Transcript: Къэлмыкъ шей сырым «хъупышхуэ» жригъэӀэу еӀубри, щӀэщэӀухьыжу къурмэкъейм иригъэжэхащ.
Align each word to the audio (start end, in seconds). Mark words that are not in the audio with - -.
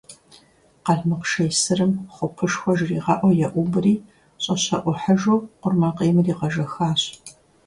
Къэлмыкъ 0.85 1.25
шей 1.29 1.51
сырым 1.61 1.93
«хъупышхуэ» 2.13 2.73
жригъэӀэу 2.77 3.37
еӀубри, 3.47 3.95
щӀэщэӀухьыжу 4.43 5.37
къурмэкъейм 5.61 6.17
иригъэжэхащ. 6.19 7.01